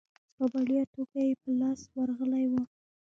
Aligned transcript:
په 0.35 0.43
وړیا 0.53 0.83
توګه 0.93 1.19
یې 1.27 1.33
په 1.41 1.49
لاس 1.59 1.79
ورغلی 1.95 2.45
وو. 2.51 2.61